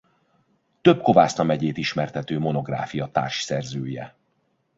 Több 0.81 1.01
Kovászna 1.01 1.43
megyét 1.43 1.77
ismertető 1.77 2.39
monográfia 2.39 3.07
társszerzője. 3.11 4.15